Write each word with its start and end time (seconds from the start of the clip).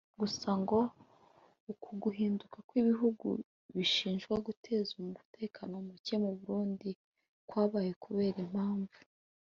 Gusa 0.21 0.49
ngo 0.61 0.79
uku 1.71 1.89
guhinduka 2.03 2.57
kw’ibihugu 2.67 3.27
bishinjwa 3.75 4.33
guteza 4.47 4.91
umutekano 5.01 5.73
mucye 5.87 6.15
mu 6.23 6.31
Burundi 6.37 6.89
kwabaye 7.49 7.91
kubera 8.05 8.39
impamvu 8.45 8.99